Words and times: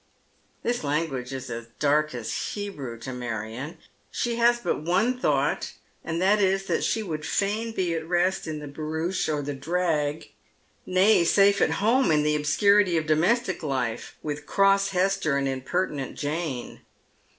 This 0.63 0.83
language 0.83 1.31
is 1.31 1.51
as 1.51 1.67
dark 1.77 2.15
as 2.15 2.33
Hebrew 2.55 2.97
to 3.01 3.13
Marion. 3.13 3.77
She 4.09 4.37
has 4.37 4.57
but 4.57 4.81
one 4.81 5.19
thought, 5.19 5.73
and 6.03 6.19
that 6.19 6.39
is 6.41 6.65
that 6.65 6.83
she 6.83 7.03
would 7.03 7.23
fain 7.23 7.71
be 7.71 7.93
at 7.93 8.07
rest 8.09 8.47
in 8.47 8.57
the 8.57 8.67
barouche 8.67 9.29
or 9.29 9.43
the 9.43 9.53
drag, 9.53 10.31
nay, 10.87 11.23
safe 11.23 11.61
at 11.61 11.73
home 11.85 12.09
in 12.09 12.23
the 12.23 12.35
obscurity 12.35 12.97
of 12.97 13.05
domestic 13.05 13.61
life, 13.61 14.15
with 14.23 14.47
cross 14.47 14.89
Hester 14.89 15.37
and 15.37 15.47
impertinent 15.47 16.17
Jane. 16.17 16.81